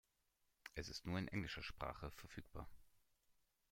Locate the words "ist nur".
0.89-1.19